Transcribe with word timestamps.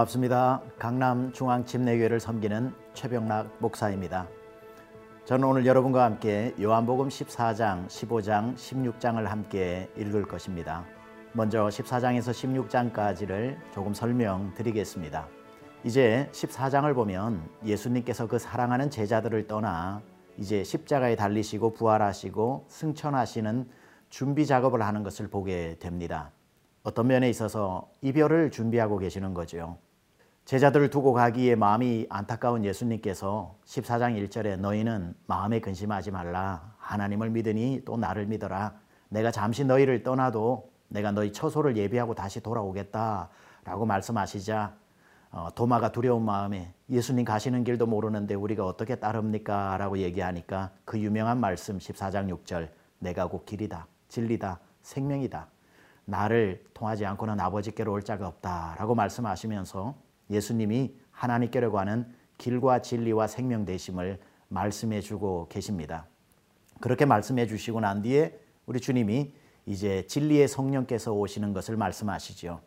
반갑습니다. 0.00 0.62
강남 0.78 1.32
중앙침례교회를 1.32 2.20
섬기는 2.20 2.72
최병락 2.94 3.56
목사입니다. 3.58 4.28
저는 5.24 5.46
오늘 5.46 5.66
여러분과 5.66 6.04
함께 6.04 6.54
요한복음 6.60 7.08
14장, 7.08 7.86
15장, 7.86 8.54
16장을 8.54 9.22
함께 9.24 9.90
읽을 9.96 10.22
것입니다. 10.22 10.86
먼저 11.32 11.66
14장에서 11.66 12.30
16장까지를 12.30 13.56
조금 13.72 13.92
설명드리겠습니다. 13.92 15.26
이제 15.84 16.28
14장을 16.32 16.94
보면 16.94 17.48
예수님께서 17.64 18.26
그 18.26 18.38
사랑하는 18.38 18.90
제자들을 18.90 19.46
떠나 19.46 20.00
이제 20.38 20.64
십자가에 20.64 21.16
달리시고 21.16 21.74
부활하시고 21.74 22.66
승천하시는 22.68 23.68
준비 24.08 24.46
작업을 24.46 24.82
하는 24.82 25.02
것을 25.02 25.28
보게 25.28 25.76
됩니다. 25.78 26.30
어떤 26.82 27.06
면에 27.08 27.28
있어서 27.28 27.90
이별을 28.00 28.50
준비하고 28.50 28.98
계시는 28.98 29.34
거죠. 29.34 29.76
제자들을 30.50 30.90
두고 30.90 31.12
가기에 31.12 31.54
마음이 31.54 32.08
안타까운 32.10 32.64
예수님께서 32.64 33.54
14장 33.66 34.20
1절에 34.20 34.56
너희는 34.56 35.14
마음에 35.28 35.60
근심하지 35.60 36.10
말라. 36.10 36.74
하나님을 36.78 37.30
믿으니 37.30 37.82
또 37.84 37.96
나를 37.96 38.26
믿어라. 38.26 38.74
내가 39.10 39.30
잠시 39.30 39.64
너희를 39.64 40.02
떠나도 40.02 40.68
내가 40.88 41.12
너희 41.12 41.32
처소를 41.32 41.76
예비하고 41.76 42.16
다시 42.16 42.40
돌아오겠다. 42.40 43.28
라고 43.62 43.86
말씀하시자 43.86 44.74
어, 45.30 45.48
도마가 45.54 45.92
두려운 45.92 46.24
마음에 46.24 46.74
예수님 46.88 47.24
가시는 47.24 47.62
길도 47.62 47.86
모르는데 47.86 48.34
우리가 48.34 48.66
어떻게 48.66 48.96
따릅니까? 48.96 49.76
라고 49.76 49.98
얘기하니까 49.98 50.72
그 50.84 50.98
유명한 50.98 51.38
말씀 51.38 51.78
14장 51.78 52.28
6절 52.28 52.70
내가 52.98 53.28
곧 53.28 53.46
길이다. 53.46 53.86
진리다. 54.08 54.58
생명이다. 54.82 55.46
나를 56.06 56.64
통하지 56.74 57.06
않고는 57.06 57.38
아버지께로 57.38 57.92
올 57.92 58.02
자가 58.02 58.26
없다 58.26 58.74
라고 58.80 58.96
말씀하시면서 58.96 60.09
예수님이 60.30 60.94
하나님께로 61.10 61.72
가는 61.72 62.06
길과 62.38 62.82
진리와 62.82 63.26
생명 63.26 63.64
되심을 63.64 64.18
말씀해 64.48 65.00
주고 65.00 65.48
계십니다. 65.48 66.06
그렇게 66.80 67.04
말씀해 67.04 67.46
주시고 67.46 67.80
난 67.80 68.02
뒤에 68.02 68.38
우리 68.66 68.80
주님이 68.80 69.32
이제 69.66 70.06
진리의 70.06 70.48
성령께서 70.48 71.12
오시는 71.12 71.52
것을 71.52 71.76
말씀하시죠. 71.76 72.60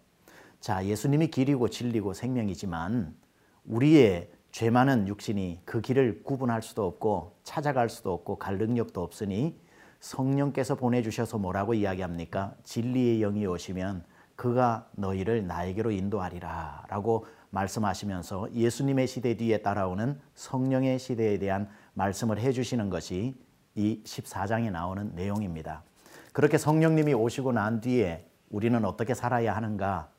자, 0.59 0.86
예수님이 0.86 1.28
길이고 1.28 1.67
진리고 1.70 2.14
생명이지만 2.14 3.16
우리의 3.66 4.31
죄 4.52 4.70
많은 4.70 5.08
육신이 5.08 5.61
그 5.66 5.81
길을 5.81 6.22
구분할 6.23 6.61
수도 6.61 6.86
없고 6.86 7.38
찾아갈 7.44 7.89
수도 7.89 8.14
없고 8.14 8.38
갈 8.38 8.59
능력도 8.59 9.02
없으니 9.02 9.59
성령께서 10.00 10.75
보내주셔서 10.75 11.39
뭐라고 11.39 11.73
이야기합니까? 11.73 12.55
진리의 12.64 13.20
영이 13.20 13.48
오시면 13.48 14.03
그가 14.36 14.88
너희를 14.92 15.48
나에게로 15.48 15.92
인도하리라 15.92 16.86
라고 16.89 17.25
말씀하시면서 17.54 18.54
예수님의 18.54 19.08
시대 19.08 19.38
뒤에 19.38 19.59
따라오는 19.59 20.20
성령의 20.36 21.00
시대에 21.00 21.38
대한 21.38 21.70
말씀을 21.94 22.40
해주시는 22.40 22.90
것이 22.90 23.36
이 23.76 24.02
14장에 24.04 24.72
나오는 24.72 25.14
내용입니다. 25.16 25.84
그렇게 26.32 26.58
성령님이 26.58 27.14
오시고 27.14 27.52
난 27.52 27.80
뒤에 27.80 28.28
우리는 28.50 28.84
어떻게 28.86 29.14
살아야 29.14 29.56
하는가? 29.56 30.10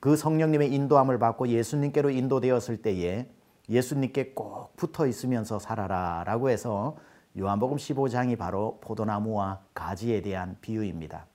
그 0.00 0.16
성령님의 0.16 0.72
인도함을 0.72 1.18
받고 1.18 1.48
예수님께로 1.48 2.10
인도되었을 2.10 2.82
때에 2.82 3.28
예수님께 3.68 4.32
꼭 4.34 4.76
붙어 4.76 5.06
있으면서 5.06 5.58
살아라 5.58 6.22
라고 6.24 6.50
해서 6.50 6.96
요한복음 7.38 7.76
15장이 7.76 8.38
바로 8.38 8.78
포도나무와 8.80 9.60
가지에 9.74 10.22
대한 10.22 10.56
비유입니다. 10.60 11.26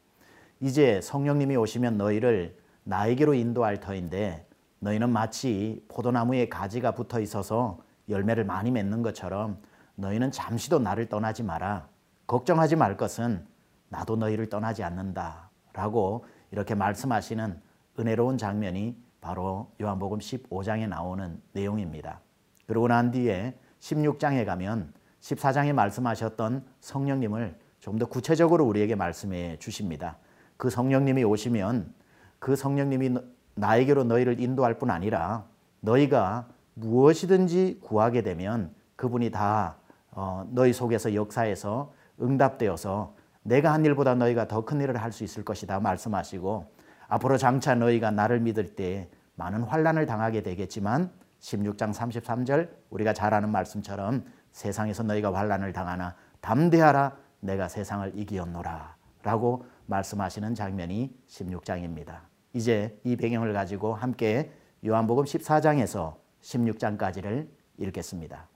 이제 0.60 1.02
성령님이 1.02 1.56
오시면 1.56 1.98
너희를 1.98 2.58
나에게로 2.84 3.34
인도할 3.34 3.80
터인데 3.80 4.46
너희는 4.84 5.10
마치 5.10 5.84
포도나무에 5.88 6.50
가지가 6.50 6.92
붙어 6.92 7.22
있어서 7.22 7.80
열매를 8.10 8.44
많이 8.44 8.70
맺는 8.70 9.02
것처럼 9.02 9.58
너희는 9.96 10.32
잠시도 10.32 10.80
나를 10.80 11.08
떠나지 11.08 11.42
마라. 11.42 11.88
걱정하지 12.28 12.76
말 12.76 12.98
것은 12.98 13.46
나도 13.88 14.18
너희를 14.18 14.50
떠나지 14.50 14.84
않는다. 14.84 15.50
라고 15.72 16.26
이렇게 16.52 16.76
말씀하시는 16.76 17.62
은혜로운 17.98 18.38
장면이 18.38 18.98
바로 19.22 19.72
요한복음 19.82 20.20
15장에 20.20 20.88
나오는 20.88 21.42
내용입니다. 21.54 22.20
그러고 22.68 22.90
난 22.90 23.12
뒤에 23.12 23.58
16장에 23.80 24.46
가면 24.46 24.94
14장에 25.22 25.72
말씀하셨던 25.72 26.66
성령님을 26.82 27.58
좀 27.80 27.98
더 27.98 28.06
구체적으로 28.06 28.66
우리에게 28.66 28.96
말씀해 28.96 29.58
주십니다. 29.60 30.18
그 30.58 30.70
성령님이 30.70 31.24
오시면 31.24 31.94
그 32.40 32.56
성령님이 32.56 33.18
나에게로 33.56 34.04
너희를 34.06 34.40
인도할 34.40 34.80
뿐 34.80 34.90
아니라 34.92 35.46
너희가 35.82 36.48
무엇이든지 36.76 37.80
구하게 37.84 38.22
되면 38.22 38.74
그분이 38.96 39.32
다 39.32 39.76
어, 40.12 40.46
너희 40.52 40.74
속에서 40.74 41.14
역사에서 41.14 41.94
응답되어서 42.22 43.16
내가 43.44 43.74
한 43.74 43.84
일보다 43.86 44.16
너희가 44.16 44.48
더 44.48 44.62
큰 44.66 44.80
일을 44.82 44.98
할 45.02 45.12
수 45.12 45.24
있을 45.24 45.44
것이다 45.44 45.80
말씀하시고 45.80 46.72
앞으로 47.08 47.38
장차 47.38 47.76
너희가 47.76 48.12
나를 48.12 48.40
믿을 48.40 48.76
때 48.76 49.10
많은 49.36 49.64
환란을 49.64 50.06
당하게 50.06 50.42
되겠지만 50.42 51.12
16장 51.42 51.94
33절 51.94 52.70
우리가 52.90 53.14
잘 53.14 53.34
아는 53.34 53.50
말씀처럼 53.50 54.24
세상에서 54.52 55.04
너희가 55.04 55.34
환란을 55.34 55.74
당하나 55.74 56.16
담대하라 56.42 57.18
내가 57.42 57.68
세상을 57.68 58.14
이기었노라 58.16 58.96
라고 59.24 59.66
말씀하시는 59.88 60.56
장면이 60.56 61.16
16장입니다. 61.28 62.33
이제 62.54 62.96
이 63.04 63.16
배경을 63.16 63.52
가지고 63.54 63.96
함께 63.96 64.52
요한복음 64.86 65.26
14장에서 65.26 66.18
16장까지를 66.42 67.48
읽겠습니다. 67.80 68.48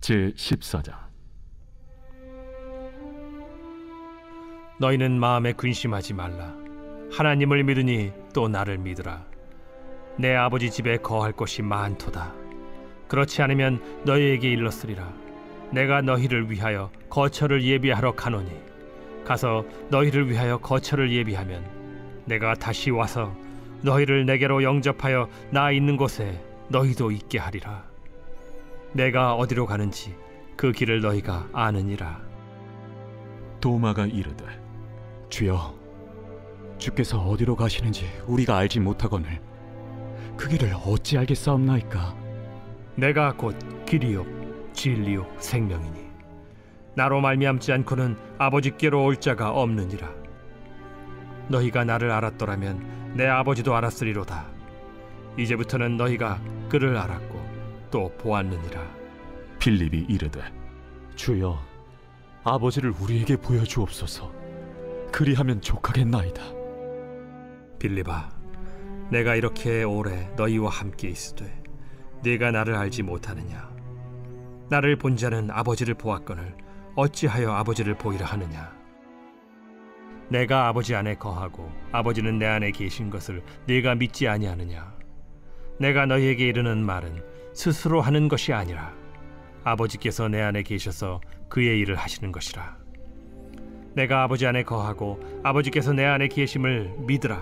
제 0.00 0.32
14장. 0.36 1.08
너희는 4.78 5.18
마음에 5.18 5.52
근심하지 5.52 6.14
말라. 6.14 6.54
하나님을 7.10 7.64
믿으니 7.64 8.12
또 8.34 8.48
나를 8.48 8.78
믿으라. 8.78 9.26
내 10.18 10.34
아버지 10.34 10.70
집에 10.70 10.98
거할 10.98 11.32
곳이 11.32 11.62
많도다. 11.62 12.34
그렇지 13.08 13.40
않으면 13.42 14.02
너희에게 14.04 14.50
일렀으리라. 14.50 15.12
내가 15.72 16.02
너희를 16.02 16.50
위하여 16.50 16.90
거처를 17.08 17.64
예비하러 17.64 18.14
가노니 18.14 18.50
가서 19.28 19.62
너희를 19.90 20.30
위하여 20.30 20.56
거처를 20.56 21.12
예비하면 21.12 21.62
내가 22.24 22.54
다시 22.54 22.90
와서 22.90 23.36
너희를 23.82 24.24
내게로 24.24 24.62
영접하여 24.62 25.28
나 25.50 25.70
있는 25.70 25.98
곳에 25.98 26.42
너희도 26.68 27.10
있게 27.10 27.38
하리라. 27.38 27.84
내가 28.92 29.34
어디로 29.34 29.66
가는지 29.66 30.14
그 30.56 30.72
길을 30.72 31.02
너희가 31.02 31.46
아느니라. 31.52 32.22
도마가 33.60 34.06
이르되 34.06 34.46
주여 35.28 35.74
주께서 36.78 37.18
어디로 37.18 37.54
가시는지 37.54 38.06
우리가 38.26 38.56
알지 38.56 38.80
못하거늘 38.80 39.42
그 40.38 40.48
길을 40.48 40.72
어찌 40.86 41.18
알겠사옵나이까? 41.18 42.16
내가 42.94 43.34
곧 43.34 43.56
길이요 43.84 44.24
진리요 44.72 45.26
생명이니 45.38 46.07
나로 46.98 47.20
말미암지 47.20 47.72
않고는 47.72 48.16
아버지께로 48.38 49.04
올 49.04 49.18
자가 49.18 49.52
없느니라. 49.52 50.12
너희가 51.46 51.84
나를 51.84 52.10
알았더라면 52.10 53.14
내 53.14 53.24
아버지도 53.24 53.76
알았으리로다. 53.76 54.44
이제부터는 55.38 55.96
너희가 55.96 56.42
그를 56.68 56.96
알았고 56.96 57.40
또 57.92 58.12
보았느니라. 58.18 58.84
빌립이 59.60 60.06
이르되 60.08 60.42
주여 61.14 61.56
아버지를 62.42 62.92
우리에게 63.00 63.36
보여주옵소서. 63.36 64.32
그리하면 65.12 65.60
족하겠나이다. 65.60 66.42
빌립아 67.78 68.28
내가 69.12 69.36
이렇게 69.36 69.84
오래 69.84 70.28
너희와 70.34 70.68
함께 70.68 71.08
있으되 71.08 71.62
네가 72.24 72.50
나를 72.50 72.74
알지 72.74 73.04
못하느냐? 73.04 73.70
나를 74.68 74.96
본 74.96 75.16
자는 75.16 75.48
아버지를 75.52 75.94
보았거늘 75.94 76.66
어찌하여 76.98 77.52
아버지를 77.52 77.94
보이라 77.94 78.26
하느냐? 78.26 78.76
내가 80.28 80.66
아버지 80.66 80.96
안에 80.96 81.14
거하고 81.14 81.70
아버지는 81.92 82.40
내 82.40 82.46
안에 82.46 82.72
계신 82.72 83.08
것을 83.08 83.40
네가 83.68 83.94
믿지 83.94 84.26
아니하느냐? 84.26 84.96
내가 85.78 86.06
너희에게 86.06 86.48
이르는 86.48 86.84
말은 86.84 87.22
스스로 87.54 88.00
하는 88.00 88.26
것이 88.26 88.52
아니라 88.52 88.92
아버지께서 89.62 90.26
내 90.26 90.42
안에 90.42 90.64
계셔서 90.64 91.20
그의 91.48 91.78
일을 91.78 91.94
하시는 91.94 92.32
것이라. 92.32 92.76
내가 93.94 94.24
아버지 94.24 94.44
안에 94.48 94.64
거하고 94.64 95.20
아버지께서 95.44 95.92
내 95.92 96.04
안에 96.04 96.26
계심을 96.26 96.96
믿으라. 97.06 97.40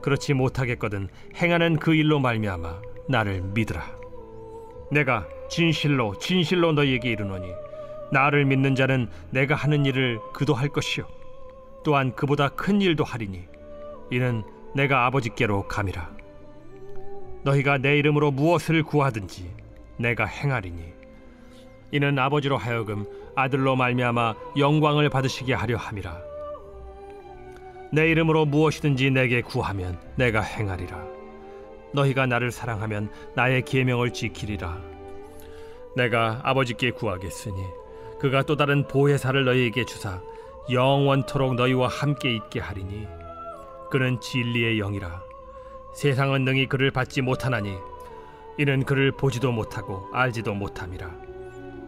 그렇지 0.00 0.32
못하겠거든 0.32 1.08
행하는 1.34 1.74
그 1.80 1.92
일로 1.92 2.20
말미암아 2.20 2.82
나를 3.08 3.42
믿으라. 3.52 3.84
내가 4.92 5.26
진실로 5.50 6.16
진실로 6.20 6.70
너희에게 6.70 7.10
이르노니 7.10 7.52
나를 8.12 8.44
믿는 8.44 8.74
자는 8.74 9.08
내가 9.30 9.54
하는 9.54 9.84
일을 9.84 10.20
그도 10.32 10.54
할 10.54 10.68
것이요. 10.68 11.06
또한 11.84 12.14
그보다 12.14 12.48
큰 12.48 12.80
일도 12.80 13.04
하리니 13.04 13.44
이는 14.10 14.44
내가 14.74 15.06
아버지께로 15.06 15.68
감이라. 15.68 16.10
너희가 17.42 17.78
내 17.78 17.96
이름으로 17.98 18.30
무엇을 18.32 18.82
구하든지 18.82 19.50
내가 19.98 20.24
행하리니 20.26 20.92
이는 21.92 22.18
아버지로 22.18 22.56
하여금 22.56 23.06
아들로 23.36 23.76
말미암아 23.76 24.34
영광을 24.58 25.08
받으시게 25.08 25.54
하려 25.54 25.76
함이라. 25.76 26.20
내 27.92 28.10
이름으로 28.10 28.46
무엇이든지 28.46 29.10
내게 29.10 29.42
구하면 29.42 29.98
내가 30.16 30.40
행하리라. 30.40 31.06
너희가 31.92 32.26
나를 32.26 32.50
사랑하면 32.50 33.10
나의 33.34 33.62
계명을 33.62 34.12
지키리라. 34.12 34.80
내가 35.94 36.40
아버지께 36.42 36.90
구하겠으니 36.90 37.54
그가 38.18 38.42
또 38.42 38.56
다른 38.56 38.86
보혜사를 38.86 39.44
너희에게 39.44 39.84
주사 39.84 40.20
영원토록 40.70 41.54
너희와 41.54 41.88
함께 41.88 42.34
있게 42.34 42.60
하리니. 42.60 43.06
그는 43.90 44.20
진리의 44.20 44.78
영이라. 44.78 45.22
세상은 45.94 46.44
능히 46.44 46.66
그를 46.66 46.90
받지 46.90 47.22
못하나니 47.22 47.76
이는 48.58 48.84
그를 48.84 49.12
보지도 49.12 49.52
못하고 49.52 50.08
알지도 50.12 50.54
못함이라. 50.54 51.14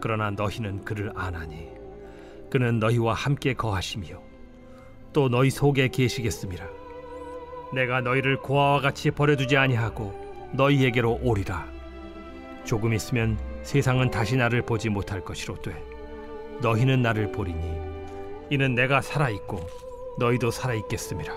그러나 0.01 0.31
너희는 0.31 0.85
그를 0.85 1.11
아나니 1.15 1.67
그는 2.49 2.79
너희와 2.79 3.13
함께 3.13 3.53
거하시며 3.53 4.07
또 5.13 5.29
너희 5.29 5.49
속에 5.49 5.89
계시겠음이라 5.89 6.65
내가 7.73 8.01
너희를 8.01 8.37
고아와 8.37 8.81
같이 8.81 9.11
버려두지 9.11 9.57
아니하고 9.57 10.49
너희에게로 10.53 11.19
오리라. 11.21 11.67
조금 12.63 12.93
있으면 12.93 13.37
세상은 13.63 14.09
다시 14.09 14.37
나를 14.37 14.61
보지 14.63 14.89
못할 14.89 15.23
것이로되 15.23 15.88
너희는 16.61 17.01
나를 17.01 17.31
보리니 17.31 17.79
이는 18.49 18.75
내가 18.75 19.01
살아 19.01 19.29
있고 19.29 19.65
너희도 20.17 20.51
살아 20.51 20.73
있겠음이라 20.73 21.33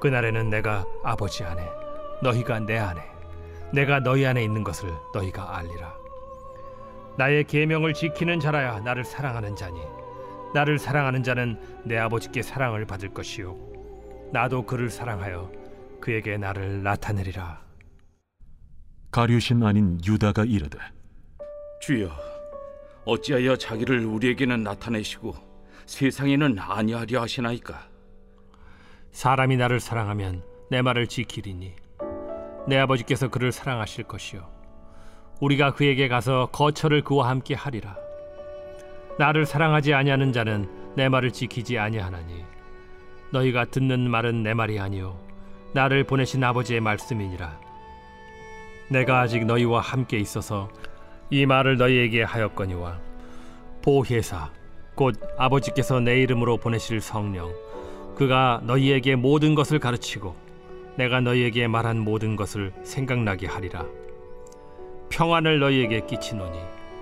그날에는 0.00 0.50
내가 0.50 0.84
아버지 1.02 1.44
안에 1.44 1.66
너희가 2.22 2.60
내 2.60 2.78
안에 2.78 3.00
내가 3.72 4.00
너희 4.00 4.24
안에 4.26 4.44
있는 4.44 4.62
것을 4.62 4.90
너희가 5.12 5.56
알리라. 5.56 5.94
나의 7.16 7.44
계명을 7.44 7.94
지키는 7.94 8.40
자라야 8.40 8.80
나를 8.80 9.04
사랑하는 9.04 9.56
자니 9.56 9.80
나를 10.52 10.78
사랑하는 10.78 11.22
자는 11.22 11.58
내 11.84 11.96
아버지께 11.96 12.42
사랑을 12.42 12.86
받을 12.86 13.08
것이요 13.08 13.56
나도 14.32 14.66
그를 14.66 14.90
사랑하여 14.90 15.50
그에게 16.00 16.36
나를 16.36 16.82
나타내리라. 16.82 17.62
가룟신 19.10 19.62
아닌 19.62 19.98
유다가 20.04 20.44
이르되 20.44 20.78
주여, 21.80 22.10
어찌하여 23.04 23.56
자기를 23.56 24.04
우리에게는 24.06 24.62
나타내시고 24.62 25.34
세상에는 25.86 26.58
아니하려 26.58 27.20
하시나이까? 27.22 27.88
사람이 29.12 29.56
나를 29.56 29.78
사랑하면 29.78 30.42
내 30.70 30.80
말을 30.82 31.06
지키리니 31.06 31.74
내 32.66 32.78
아버지께서 32.78 33.28
그를 33.28 33.52
사랑하실 33.52 34.04
것이요. 34.04 34.48
우리가 35.40 35.74
그에게 35.74 36.08
가서 36.08 36.46
거처를 36.52 37.02
그와 37.02 37.28
함께 37.28 37.54
하리라. 37.54 37.96
나를 39.18 39.44
사랑하지 39.44 39.92
아니하는 39.92 40.32
자는 40.32 40.94
내 40.96 41.08
말을 41.08 41.32
지키지 41.32 41.78
아니하나니 41.78 42.44
너희가 43.32 43.66
듣는 43.66 44.10
말은 44.10 44.42
내 44.42 44.54
말이 44.54 44.78
아니요 44.80 45.18
나를 45.74 46.04
보내신 46.04 46.42
아버지의 46.42 46.80
말씀이니라. 46.80 47.60
내가 48.88 49.20
아직 49.20 49.44
너희와 49.44 49.80
함께 49.80 50.18
있어서 50.18 50.70
이 51.30 51.46
말을 51.46 51.76
너희에게 51.76 52.22
하였거니와 52.22 52.98
보혜사 53.82 54.50
곧 54.94 55.20
아버지께서 55.36 56.00
내 56.00 56.20
이름으로 56.22 56.56
보내실 56.56 57.00
성령. 57.00 57.52
그가 58.14 58.60
너희에게 58.64 59.16
모든 59.16 59.54
것을 59.54 59.78
가르치고 59.80 60.36
내가 60.96 61.20
너희에게 61.20 61.66
말한 61.66 61.98
모든 61.98 62.36
것을 62.36 62.72
생각나게 62.84 63.46
하리라. 63.48 63.84
평안을 65.10 65.58
너희에게 65.58 66.06
끼치노니 66.06 66.58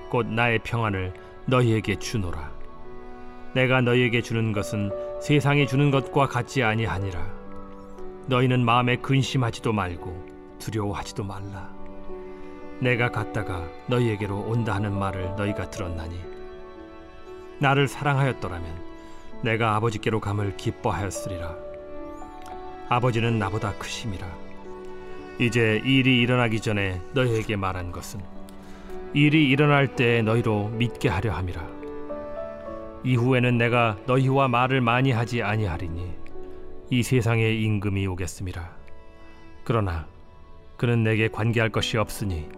곧 0.09 0.27
나의 0.27 0.61
평안을 0.61 1.13
너희에게 1.47 1.97
주노라. 1.97 2.51
내가 3.55 3.83
너희에게 3.83 4.23
주는 4.23 4.53
것은 4.53 4.91
세상이 5.21 5.67
주는 5.67 5.91
것과 5.91 6.29
같지 6.29 6.63
아니하니라. 6.63 7.21
너희는 8.27 8.65
마음에 8.65 8.97
근심하지도 8.97 9.73
말고 9.73 10.57
두려워하지도 10.59 11.25
말라 11.25 11.82
내가 12.83 13.13
갔다가 13.13 13.65
너희에게로 13.87 14.37
온다 14.41 14.75
하는 14.75 14.93
말을 14.99 15.37
너희가 15.37 15.71
들었나니. 15.71 16.19
나를 17.61 17.87
사랑하였더라면 17.87 18.69
내가 19.43 19.77
아버지께로 19.77 20.19
감을 20.19 20.57
기뻐하였으리라. 20.57 21.55
아버지는 22.89 23.39
나보다 23.39 23.73
크심이라. 23.75 24.27
이제 25.39 25.81
일이 25.85 26.21
일어나기 26.21 26.61
전에 26.61 27.01
너희에게 27.15 27.55
말한 27.55 27.93
것은 27.93 28.21
일이 29.15 29.49
일어날 29.49 29.95
때 29.95 30.21
너희로 30.23 30.71
믿게 30.71 31.09
하려 31.09 31.33
함이라. 31.35 31.65
이후에는 33.05 33.59
내가 33.59 33.97
너희와 34.07 34.49
말을 34.49 34.81
많이 34.81 35.13
하지 35.13 35.41
아니하리니 35.41 36.17
이 36.91 37.03
세상에 37.05 37.49
임금이 37.49 38.07
오겠음이라 38.09 38.77
그러나 39.65 40.07
그는 40.77 41.03
내게 41.03 41.29
관계할 41.29 41.71
것이 41.71 41.97
없으니 41.97 42.49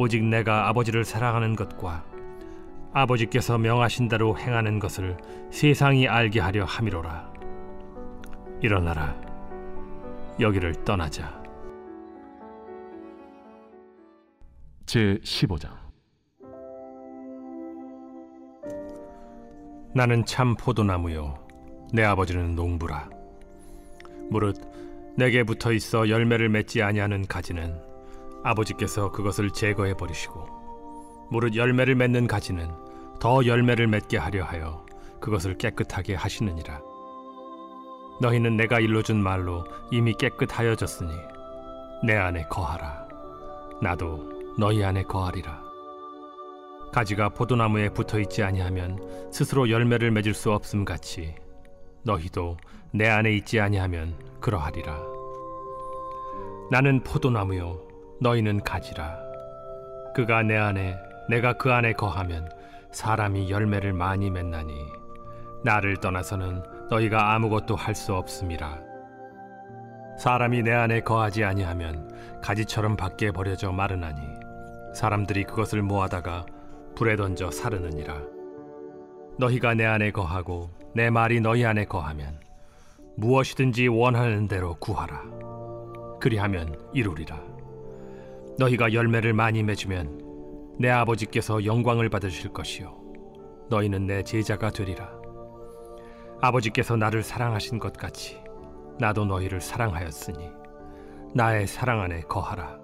오직 0.00 0.24
내가 0.24 0.66
아버지를 0.70 1.04
사랑하는 1.04 1.54
것과 1.54 2.06
아버지께서 2.94 3.58
명하신 3.58 4.08
대로 4.08 4.34
행하는 4.38 4.78
것을 4.78 5.18
세상이 5.50 6.08
알게 6.08 6.40
하려 6.40 6.64
함이로라. 6.64 7.30
일어나라. 8.62 9.14
여기를 10.40 10.72
떠나자. 10.86 11.38
제 14.86 15.18
15장. 15.22 15.68
나는 19.94 20.24
참 20.24 20.56
포도나무요. 20.56 21.34
내 21.92 22.04
아버지는 22.04 22.54
농부라. 22.54 23.10
무릇 24.30 24.56
내게 25.18 25.44
붙어 25.44 25.72
있어 25.72 26.08
열매를 26.08 26.48
맺지 26.48 26.82
아니하는 26.82 27.26
가지는 27.26 27.89
아버지께서 28.42 29.12
그것을 29.12 29.50
제거해 29.50 29.94
버리시고 29.94 31.28
무릇 31.30 31.54
열매를 31.54 31.94
맺는 31.94 32.26
가지는 32.26 32.70
더 33.20 33.44
열매를 33.44 33.86
맺게 33.86 34.16
하려 34.16 34.44
하여 34.44 34.84
그것을 35.20 35.58
깨끗하게 35.58 36.14
하시느니라. 36.14 36.80
너희는 38.20 38.56
내가 38.56 38.80
일러준 38.80 39.22
말로 39.22 39.64
이미 39.90 40.14
깨끗하여졌으니 40.14 41.12
내 42.04 42.16
안에 42.16 42.44
거하라. 42.48 43.06
나도 43.82 44.54
너희 44.58 44.82
안에 44.82 45.02
거하리라. 45.04 45.62
가지가 46.92 47.30
포도나무에 47.30 47.90
붙어 47.90 48.18
있지 48.18 48.42
아니하면 48.42 48.98
스스로 49.32 49.70
열매를 49.70 50.10
맺을 50.10 50.34
수 50.34 50.52
없음 50.52 50.84
같이 50.84 51.34
너희도 52.02 52.56
내 52.92 53.08
안에 53.08 53.32
있지 53.34 53.60
아니하면 53.60 54.16
그러하리라. 54.40 55.00
나는 56.70 57.02
포도나무요 57.02 57.89
너희는 58.20 58.60
가지라. 58.62 59.18
그가 60.14 60.42
내 60.42 60.56
안에 60.56 60.98
내가 61.28 61.54
그 61.54 61.72
안에 61.72 61.92
거하면 61.94 62.50
사람이 62.92 63.50
열매를 63.50 63.92
많이 63.92 64.30
맺나니 64.30 64.74
나를 65.64 65.96
떠나서는 65.98 66.62
너희가 66.90 67.34
아무것도 67.34 67.76
할 67.76 67.94
수 67.94 68.14
없음이라. 68.14 68.78
사람이 70.18 70.62
내 70.62 70.72
안에 70.72 71.00
거하지 71.00 71.44
아니하면 71.44 72.10
가지처럼 72.42 72.96
밖에 72.96 73.30
버려져 73.30 73.72
마르나니 73.72 74.20
사람들이 74.94 75.44
그것을 75.44 75.82
모아다가 75.82 76.44
불에 76.96 77.16
던져 77.16 77.50
사르느니라. 77.50 78.20
너희가 79.38 79.74
내 79.74 79.86
안에 79.86 80.10
거하고 80.10 80.70
내 80.94 81.08
말이 81.08 81.40
너희 81.40 81.64
안에 81.64 81.86
거하면 81.86 82.38
무엇이든지 83.16 83.88
원하는 83.88 84.46
대로 84.48 84.74
구하라. 84.74 85.22
그리하면 86.20 86.76
이루리라 86.92 87.40
너희가 88.60 88.92
열매를 88.92 89.32
많이 89.32 89.62
맺으면 89.62 90.20
내 90.78 90.90
아버지께서 90.90 91.64
영광을 91.64 92.10
받으실 92.10 92.52
것이요. 92.52 92.94
너희는 93.70 94.06
내 94.06 94.22
제자가 94.22 94.68
되리라. 94.70 95.10
아버지께서 96.42 96.94
나를 96.94 97.22
사랑하신 97.22 97.78
것 97.78 97.94
같이 97.94 98.38
나도 98.98 99.24
너희를 99.24 99.62
사랑하였으니 99.62 100.50
나의 101.34 101.66
사랑 101.66 102.02
안에 102.02 102.20
거하라. 102.22 102.78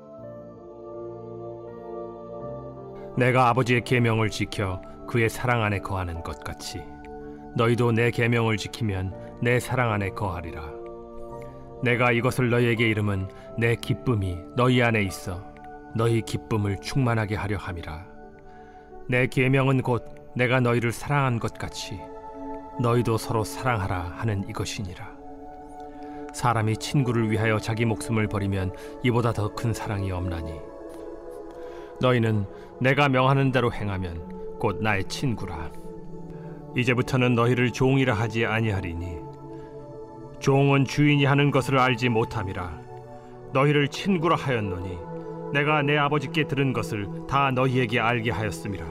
내가 3.18 3.50
아버지의 3.50 3.84
계명을 3.84 4.30
지켜 4.30 4.80
그의 5.06 5.28
사랑 5.28 5.62
안에 5.62 5.80
거하는 5.80 6.22
것 6.22 6.42
같이 6.42 6.80
너희도 7.54 7.92
내 7.92 8.10
계명을 8.10 8.56
지키면 8.56 9.40
내 9.42 9.60
사랑 9.60 9.92
안에 9.92 10.08
거하리라. 10.10 10.72
내가 11.82 12.12
이것을 12.12 12.48
너희에게 12.48 12.88
이름은 12.88 13.28
내 13.58 13.76
기쁨이 13.76 14.38
너희 14.56 14.82
안에 14.82 15.02
있어 15.02 15.55
너희 15.96 16.20
기쁨을 16.20 16.76
충만하게 16.82 17.36
하려 17.36 17.56
함이라. 17.56 18.06
내 19.08 19.26
계명은 19.26 19.80
곧 19.80 20.04
내가 20.34 20.60
너희를 20.60 20.92
사랑한 20.92 21.38
것 21.38 21.54
같이 21.54 21.98
너희도 22.80 23.16
서로 23.16 23.44
사랑하라 23.44 24.12
하는 24.18 24.46
이것이니라. 24.46 25.16
사람이 26.34 26.76
친구를 26.76 27.30
위하여 27.30 27.58
자기 27.58 27.86
목숨을 27.86 28.26
버리면 28.26 28.74
이보다 29.04 29.32
더 29.32 29.54
큰 29.54 29.72
사랑이 29.72 30.12
없나니. 30.12 30.60
너희는 32.02 32.44
내가 32.78 33.08
명하는 33.08 33.50
대로 33.50 33.72
행하면 33.72 34.58
곧 34.58 34.82
나의 34.82 35.04
친구라. 35.04 35.70
이제부터는 36.76 37.34
너희를 37.34 37.72
종이라 37.72 38.12
하지 38.12 38.44
아니하리니. 38.44 39.16
종은 40.40 40.84
주인이 40.84 41.24
하는 41.24 41.50
것을 41.50 41.78
알지 41.78 42.10
못함이라. 42.10 42.82
너희를 43.54 43.88
친구라 43.88 44.36
하였노니 44.36 44.98
내가 45.52 45.82
내 45.82 45.96
아버지께 45.96 46.48
들은 46.48 46.72
것을 46.72 47.08
다 47.28 47.50
너희에게 47.50 48.00
알게 48.00 48.30
하였음이라 48.30 48.84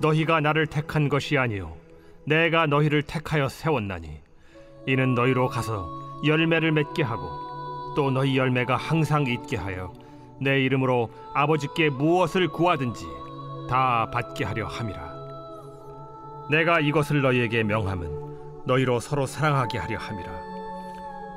너희가 0.00 0.40
나를 0.40 0.66
택한 0.66 1.08
것이 1.08 1.38
아니요 1.38 1.72
내가 2.24 2.66
너희를 2.66 3.02
택하여 3.02 3.48
세웠나니 3.48 4.20
이는 4.86 5.14
너희로 5.14 5.48
가서 5.48 5.88
열매를 6.24 6.72
맺게 6.72 7.02
하고 7.02 7.46
또 7.96 8.10
너희 8.10 8.36
열매가 8.36 8.76
항상 8.76 9.26
있게 9.26 9.56
하여 9.56 9.92
내 10.40 10.60
이름으로 10.60 11.10
아버지께 11.34 11.90
무엇을 11.90 12.48
구하든지 12.48 13.06
다 13.70 14.08
받게 14.12 14.44
하려 14.44 14.66
함이라. 14.66 15.16
내가 16.50 16.78
이것을 16.78 17.22
너희에게 17.22 17.62
명함은 17.62 18.64
너희로 18.66 19.00
서로 19.00 19.26
사랑하게 19.26 19.78
하려 19.78 19.98
함이라. 19.98 20.30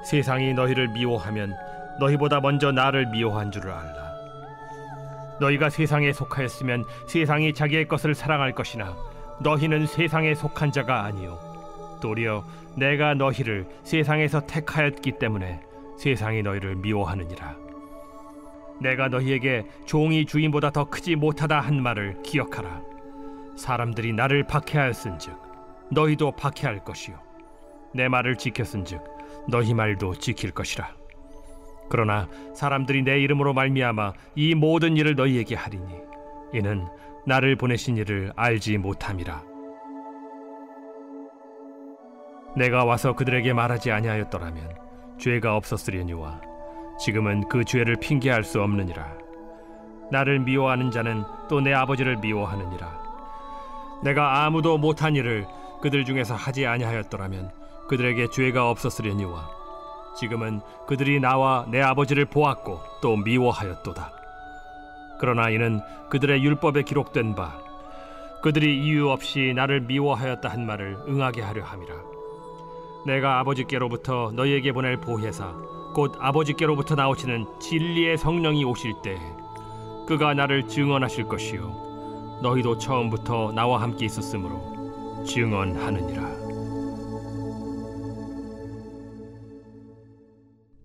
세상이 0.05 0.53
너희를 0.53 0.89
미워하면 0.89 1.55
너희보다 1.99 2.39
먼저 2.39 2.71
나를 2.71 3.07
미워한 3.07 3.51
줄을 3.51 3.71
알라 3.71 4.08
너희가 5.39 5.69
세상에 5.69 6.11
속하였으면 6.11 6.85
세상이 7.07 7.53
자기의 7.53 7.87
것을 7.87 8.13
사랑할 8.15 8.53
것이나 8.53 8.95
너희는 9.41 9.87
세상에 9.87 10.35
속한 10.35 10.71
자가 10.71 11.03
아니요. 11.03 11.39
도리어 12.01 12.45
내가 12.75 13.13
너희를 13.13 13.67
세상에서 13.83 14.45
택하였기 14.45 15.13
때문에 15.13 15.61
세상이 15.97 16.41
너희를 16.43 16.75
미워하느니라. 16.75 17.55
내가 18.81 19.09
너희에게 19.09 19.65
종이 19.85 20.25
주인보다 20.25 20.71
더 20.71 20.85
크지 20.85 21.15
못하다 21.15 21.59
한 21.59 21.81
말을 21.81 22.21
기억하라. 22.23 22.81
사람들이 23.57 24.13
나를 24.13 24.47
박해하였은즉 24.47 25.37
너희도 25.91 26.31
박해할 26.31 26.85
것이요. 26.85 27.19
내 27.93 28.07
말을 28.07 28.37
지켰은즉 28.37 29.01
너희 29.49 29.73
말도 29.73 30.15
지킬 30.15 30.51
것이라 30.51 30.98
그러나 31.89 32.27
사람들이 32.53 33.03
내 33.03 33.19
이름으로 33.19 33.53
말미암아 33.53 34.13
이 34.35 34.55
모든 34.55 34.95
일을 34.97 35.15
너희에게 35.15 35.55
하리니 35.55 35.85
이는 36.53 36.87
나를 37.25 37.55
보내신 37.55 37.97
이를 37.97 38.31
알지 38.35 38.77
못함이라. 38.77 39.43
내가 42.55 42.83
와서 42.83 43.13
그들에게 43.13 43.53
말하지 43.53 43.91
아니하였더라면 43.91 44.75
죄가 45.19 45.55
없었으려니와 45.55 46.41
지금은 46.99 47.47
그 47.47 47.63
죄를 47.63 47.95
핑계할 47.95 48.43
수 48.43 48.61
없느니라. 48.61 49.17
나를 50.11 50.39
미워하는 50.39 50.91
자는 50.91 51.23
또 51.47 51.61
내 51.61 51.73
아버지를 51.73 52.17
미워하느니라. 52.17 53.09
내가 54.03 54.45
아무도 54.45 54.77
못한 54.77 55.15
일을 55.15 55.45
그들 55.81 56.05
중에서 56.05 56.33
하지 56.35 56.65
아니하였더라면 56.65 57.51
그들에게 57.87 58.29
죄가 58.29 58.69
없었으려니와 58.69 59.58
지금은 60.19 60.59
그들이 60.85 61.21
나와 61.21 61.65
내 61.69 61.81
아버지를 61.81 62.25
보았고 62.25 62.81
또 63.01 63.15
미워하였도다. 63.15 64.11
그러나 65.17 65.49
이는 65.49 65.79
그들의 66.09 66.43
율법에 66.43 66.83
기록된 66.83 67.35
바 67.35 67.57
그들이 68.41 68.83
이유 68.83 69.09
없이 69.09 69.53
나를 69.55 69.81
미워하였다 69.81 70.49
한 70.49 70.65
말을 70.65 70.97
응하게 71.07 71.41
하려 71.41 71.63
함이라. 71.63 71.95
내가 73.05 73.39
아버지께로부터 73.39 74.31
너희에게 74.35 74.73
보낼 74.73 74.97
보혜사 74.97 75.53
곧 75.93 76.15
아버지께로부터 76.19 76.95
나오시는 76.95 77.59
진리의 77.59 78.17
성령이 78.17 78.65
오실 78.65 78.95
때 79.01 79.17
그가 80.05 80.33
나를 80.33 80.67
증언하실 80.67 81.29
것이요 81.29 82.39
너희도 82.41 82.77
처음부터 82.77 83.53
나와 83.53 83.81
함께 83.81 84.05
있었으므로 84.05 85.23
증언하느니라. 85.25 86.48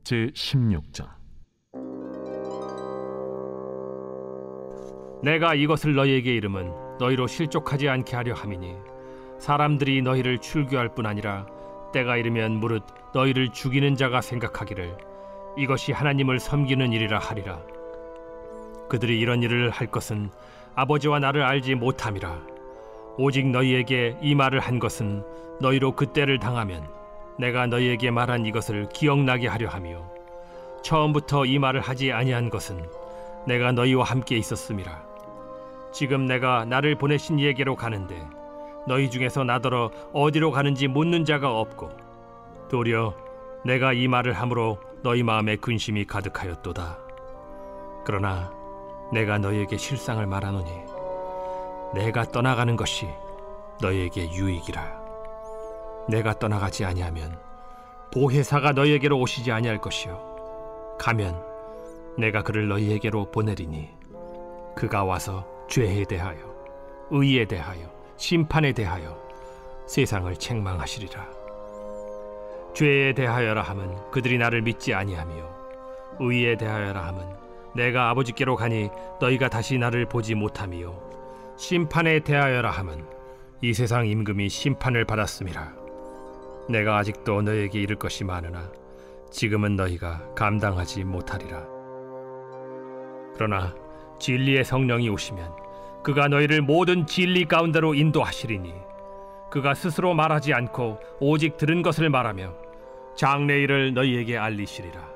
제 0.05 0.27
16장 0.35 1.09
내가 5.23 5.55
이것을 5.55 5.95
너희에게 5.95 6.35
이름은 6.35 6.99
너희로 6.99 7.27
실족하지 7.27 7.89
않게 7.89 8.15
하려 8.15 8.35
함이니 8.35 8.77
사람들이 9.39 10.03
너희를 10.03 10.39
출교할 10.39 10.95
뿐 10.95 11.07
아니라 11.07 11.47
때가 11.95 12.19
이르면 12.19 12.53
무릇 12.61 12.83
너희를 13.15 13.49
죽이는 13.53 13.97
자가 13.97 14.21
생각하기를 14.21 14.95
이것이 15.57 15.93
하나님을 15.93 16.39
섬기는 16.39 16.93
일이라 16.93 17.19
하리라. 17.19 17.63
그들이 18.89 19.19
이런 19.19 19.43
일을 19.43 19.71
할 19.71 19.87
것은 19.87 20.31
아버지와 20.75 21.21
나를 21.21 21.43
알지 21.43 21.77
못함이라. 21.77 22.43
오직 23.17 23.47
너희에게 23.47 24.19
이 24.21 24.35
말을 24.35 24.61
한 24.61 24.79
것은 24.79 25.25
너희로 25.61 25.93
그때를 25.93 26.39
당하면 26.39 26.87
내가 27.39 27.67
너희에게 27.67 28.11
말한 28.11 28.47
이것을 28.47 28.89
기억나게 28.91 29.49
하려 29.49 29.69
하며 29.69 30.09
처음부터 30.83 31.47
이 31.47 31.59
말을 31.59 31.81
하지 31.81 32.13
아니한 32.13 32.51
것은 32.51 32.89
내가 33.47 33.73
너희와 33.73 34.05
함께 34.05 34.37
있었음이라. 34.37 35.03
지금 35.93 36.27
내가 36.27 36.65
나를 36.65 36.97
보내신 36.97 37.39
이에게로 37.39 37.77
가는데 37.77 38.21
너희 38.87 39.11
중에서 39.11 39.45
나더러 39.45 39.91
어디로 40.13 40.51
가는지 40.51 40.89
묻는 40.89 41.25
자가 41.25 41.59
없고 41.59 41.91
도리어 42.69 43.15
내가 43.65 43.93
이 43.93 44.09
말을 44.09 44.35
함으로 44.35 44.79
너희 45.03 45.23
마음에 45.23 45.57
근심이 45.57 46.05
가득하였도다. 46.05 46.99
그러나 48.05 48.53
내가 49.13 49.39
너희에게 49.39 49.77
실상을 49.77 50.25
말하노니 50.27 50.71
내가 51.95 52.25
떠나가는 52.25 52.77
것이 52.77 53.09
너희에게 53.81 54.33
유익이라 54.33 55.04
내가 56.09 56.39
떠나가지 56.39 56.85
아니하면 56.85 57.39
보혜사가 58.13 58.73
너희에게로 58.73 59.19
오시지 59.19 59.51
아니할 59.51 59.81
것이요. 59.81 60.97
가면 60.99 61.43
내가 62.19 62.43
그를 62.43 62.69
너희에게로 62.69 63.31
보내리니 63.31 63.91
그가 64.77 65.05
와서 65.05 65.47
죄에 65.69 66.05
대하여 66.05 66.39
의에 67.11 67.45
대하여 67.47 67.91
심판에 68.17 68.73
대하여 68.73 69.19
세상을 69.87 70.35
책망하시리라. 70.37 71.29
죄에 72.75 73.15
대하여라 73.15 73.63
함은 73.63 74.11
그들이 74.11 74.39
나를 74.39 74.63
믿지 74.63 74.95
아니하며 74.95 75.35
의에 76.21 76.57
대하여라 76.57 77.05
함은 77.07 77.25
내가 77.75 78.11
아버지께로 78.11 78.57
가니 78.57 78.91
너희가 79.21 79.49
다시 79.49 79.79
나를 79.79 80.07
보지 80.07 80.35
못하며 80.35 80.95
심판에 81.57 82.21
대하여라 82.21 82.71
함은 82.71 83.05
이 83.61 83.73
세상 83.73 84.07
임금이 84.07 84.49
심판을 84.49 85.05
받았음이라 85.05 85.84
내가 86.69 86.99
아직도 86.99 87.43
너희에게 87.43 87.81
이를 87.81 87.97
것이 87.97 88.25
많으나 88.25 88.71
지금은 89.31 89.77
너희가 89.77 90.35
감당하지 90.35 91.05
못하리라. 91.05 91.65
그러나 93.35 93.75
진리의 94.19 94.65
성령이 94.65 95.09
오시면 95.09 95.53
그가 96.03 96.29
너희를 96.29 96.63
모든 96.63 97.07
진리 97.07 97.45
가운데로 97.45 97.95
인도하시리니 97.95 98.73
그가 99.51 99.75
스스로 99.75 100.15
말하지 100.15 100.53
않고 100.55 101.01
오직 101.21 101.57
들은 101.57 101.83
것을 101.83 102.11
말하며 102.11 102.55
장래일을 103.17 103.95
너희에게 103.95 104.37
알리시리라. 104.37 105.09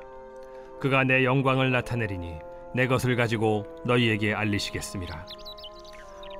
그가 0.81 1.05
내 1.05 1.25
영광을 1.25 1.71
나타내리니 1.71 2.39
내 2.75 2.87
것을 2.87 3.17
가지고 3.17 3.67
너희에게 3.85 4.35
알리시겠습니다. 4.35 5.27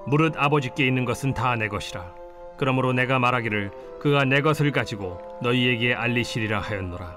무릇 0.07 0.35
아버지께 0.37 0.87
있는 0.87 1.05
것은 1.05 1.35
다 1.35 1.57
내 1.57 1.69
것이라 1.69 2.15
그러므로 2.59 2.93
내가 2.93 3.19
말하기를 3.19 3.71
그가 4.01 4.25
내 4.25 4.43
것을 4.43 4.73
가지고 4.73 5.19
너희에게 5.43 5.95
알리시리라 5.95 6.61
하였노라 6.61 7.17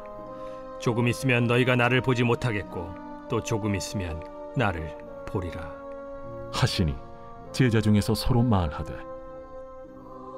조금 0.79 1.07
있으면 1.07 1.45
너희가 1.45 1.75
나를 1.75 2.01
보지 2.01 2.23
못하겠고 2.23 2.89
또 3.29 3.41
조금 3.41 3.75
있으면 3.75 4.21
나를 4.55 4.95
보리라 5.27 5.73
하시니 6.53 6.95
제자 7.51 7.81
중에서 7.81 8.13
서로 8.13 8.43
말하되 8.43 8.93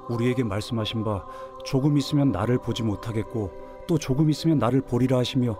우리에게 0.09 0.43
말씀하신 0.43 1.03
바 1.03 1.25
조금 1.63 1.97
있으면 1.97 2.31
나를 2.31 2.57
보지 2.57 2.83
못하겠고 2.83 3.51
또 3.87 3.97
조금 3.97 4.29
있으면 4.29 4.59
나를 4.59 4.81
보리라 4.81 5.17
하시며 5.17 5.57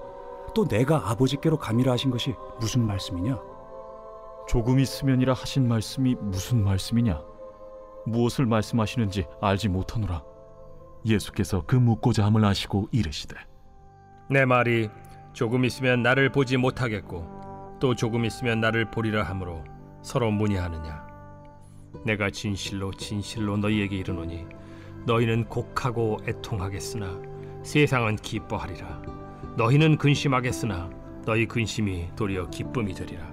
또 0.54 0.66
내가 0.68 1.10
아버지께로 1.10 1.58
감이라 1.58 1.94
하신 1.94 2.12
것이 2.12 2.36
무슨 2.60 2.86
말씀이냐? 2.86 3.40
조금 4.48 4.80
있으면이라 4.80 5.34
하신 5.34 5.68
말씀이 5.68 6.16
무슨 6.20 6.64
말씀이냐? 6.64 7.33
무엇을 8.06 8.46
말씀하시는지 8.46 9.26
알지 9.42 9.70
못하노라. 9.70 10.24
예수께서 11.06 11.64
그 11.66 11.76
묻고자 11.76 12.26
함을 12.26 12.46
아시고 12.46 12.88
이르시되 12.92 13.36
내 14.30 14.46
말이 14.46 14.90
조금 15.34 15.66
있으면 15.66 16.02
나를 16.02 16.32
보지 16.32 16.56
못하겠고 16.58 17.78
또 17.80 17.94
조금 17.94 18.24
있으면 18.24 18.62
나를 18.62 18.90
보리라 18.90 19.24
하므로 19.24 19.64
서로 20.02 20.32
문의하느냐 20.32 21.06
내가 22.06 22.30
진실로 22.30 22.92
진실로 22.94 23.58
너희에게 23.58 23.98
이르노니 23.98 24.46
너희는 25.06 25.50
곡하고 25.50 26.20
애통하겠으나 26.26 27.20
세상은 27.64 28.16
기뻐하리라 28.16 29.02
너희는 29.58 29.98
근심하겠으나 29.98 30.90
너희 31.26 31.46
근심이 31.46 32.10
도리어 32.16 32.50
기쁨이 32.50 32.94
되리라. 32.94 33.32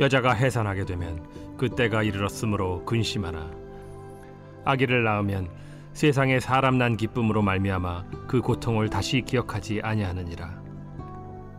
여자가 0.00 0.32
해산하게 0.32 0.86
되면 0.86 1.22
그때가 1.62 2.02
이르렀으므로 2.02 2.84
근심하나 2.84 3.48
아기를 4.64 5.04
낳으면 5.04 5.48
세상에 5.92 6.40
사람 6.40 6.76
난 6.76 6.96
기쁨으로 6.96 7.40
말미암아 7.40 8.04
그 8.26 8.40
고통을 8.40 8.90
다시 8.90 9.20
기억하지 9.20 9.80
아니하느니라. 9.80 10.60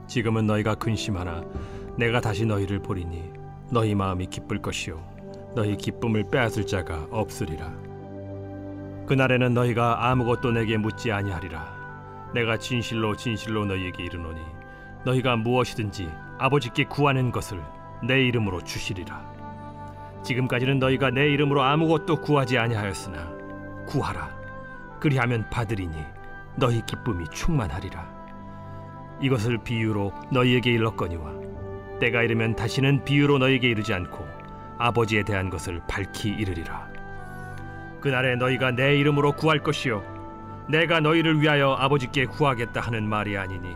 지금은 0.07 0.45
너희가 0.45 0.75
근심하나 0.75 1.45
내가 1.97 2.19
다시 2.19 2.45
너희를 2.45 2.81
보리니 2.81 3.31
너희 3.71 3.95
마음이 3.95 4.25
기쁠 4.25 4.61
것이요 4.61 5.01
너희 5.55 5.77
기쁨을 5.77 6.29
빼앗을 6.29 6.67
자가 6.67 7.07
없으리라. 7.09 7.73
그날에는 9.07 9.53
너희가 9.53 10.09
아무것도 10.09 10.51
내게 10.51 10.75
묻지 10.75 11.13
아니하리라. 11.13 12.31
내가 12.33 12.57
진실로 12.57 13.15
진실로 13.15 13.65
너희에게 13.65 14.03
이르노니 14.03 14.41
너희가 15.05 15.37
무엇이든지 15.37 16.09
아버지께 16.39 16.87
구하는 16.87 17.31
것을 17.31 17.63
내 18.05 18.21
이름으로 18.25 18.65
주시리라. 18.65 19.32
지금까지는 20.23 20.79
너희가 20.79 21.11
내 21.11 21.29
이름으로 21.29 21.61
아무것도 21.61 22.21
구하지 22.21 22.57
아니하였으나 22.57 23.29
구하라. 23.85 24.29
그리하면 24.99 25.49
받으리니 25.49 25.93
너희 26.55 26.81
기쁨이 26.85 27.25
충만하리라. 27.27 28.07
이것을 29.21 29.57
비유로 29.59 30.13
너희에게 30.31 30.71
일렀거니와 30.71 31.99
때가 31.99 32.23
이르면 32.23 32.55
다시는 32.55 33.03
비유로 33.03 33.37
너희에게 33.37 33.69
이르지 33.69 33.93
않고 33.93 34.25
아버지에 34.77 35.23
대한 35.23 35.49
것을 35.49 35.81
밝히 35.87 36.29
이르리라. 36.29 36.87
그날에 38.01 38.35
너희가 38.35 38.71
내 38.71 38.97
이름으로 38.97 39.33
구할 39.33 39.59
것이요 39.59 40.03
내가 40.69 40.99
너희를 40.99 41.41
위하여 41.41 41.73
아버지께 41.73 42.25
구하겠다 42.25 42.81
하는 42.81 43.07
말이 43.07 43.37
아니니 43.37 43.75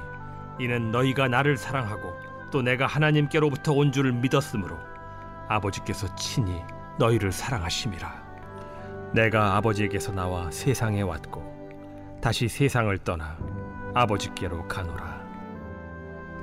이는 0.60 0.92
너희가 0.92 1.28
나를 1.28 1.58
사랑하고 1.58 2.14
또 2.52 2.62
내가 2.62 2.88
하나님께로부터 2.88 3.74
온 3.74 3.92
줄을 3.92 4.12
믿었으므로 4.14 4.78
아버지께서 5.48 6.14
친히 6.16 6.62
너희를 7.00 7.32
사랑하심이라. 7.32 8.28
내가 9.14 9.56
아버지에게서 9.58 10.12
나와 10.12 10.52
세상에 10.52 11.02
왔고 11.02 11.44
다시 12.22 12.48
세상을 12.48 12.98
떠나 13.00 13.38
아버지께로 13.94 14.68
가노라. 14.68 15.26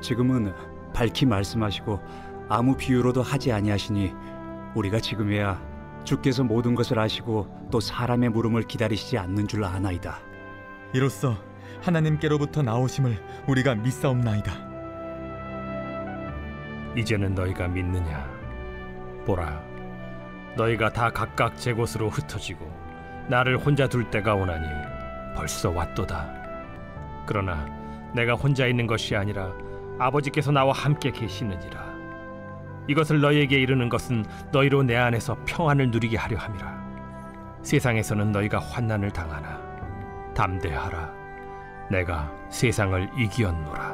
지금은 0.00 0.54
밝히 0.92 1.26
말씀하시고 1.26 2.00
아무 2.48 2.76
비유로도 2.76 3.22
하지 3.22 3.52
아니하시니 3.52 4.12
우리가 4.74 5.00
지금에야 5.00 5.60
주께서 6.04 6.44
모든 6.44 6.74
것을 6.74 6.98
아시고 6.98 7.68
또 7.70 7.80
사람의 7.80 8.30
물음을 8.30 8.62
기다리시지 8.62 9.18
않는 9.18 9.48
줄 9.48 9.64
아나이다. 9.64 10.18
이로써 10.92 11.36
하나님께로부터 11.82 12.62
나오심을 12.62 13.44
우리가 13.48 13.74
믿사옵나이다. 13.74 14.52
이제는 16.96 17.34
너희가 17.34 17.68
믿느냐? 17.68 18.43
보라, 19.24 19.60
너희가 20.56 20.90
다 20.90 21.10
각각 21.10 21.56
제 21.56 21.72
곳으로 21.72 22.08
흩어지고 22.08 22.70
나를 23.28 23.56
혼자 23.58 23.88
둘 23.88 24.10
때가 24.10 24.34
오나니 24.34 24.66
벌써 25.34 25.70
왔도다. 25.70 26.28
그러나 27.26 27.66
내가 28.14 28.34
혼자 28.34 28.66
있는 28.66 28.86
것이 28.86 29.16
아니라 29.16 29.50
아버지께서 29.98 30.52
나와 30.52 30.72
함께 30.72 31.10
계시느니라. 31.10 31.94
이것을 32.86 33.20
너희에게 33.20 33.58
이르는 33.58 33.88
것은 33.88 34.24
너희로 34.52 34.82
내 34.82 34.96
안에서 34.96 35.36
평안을 35.46 35.90
누리게 35.90 36.16
하려 36.16 36.36
함이라. 36.36 36.84
세상에서는 37.62 38.30
너희가 38.30 38.58
환난을 38.58 39.10
당하나 39.10 39.58
담대하라. 40.34 41.10
내가 41.90 42.30
세상을 42.50 43.10
이기었노라. 43.16 43.93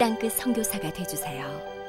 땅끝 0.00 0.32
선교사가 0.32 0.90
되주세요. 0.94 1.79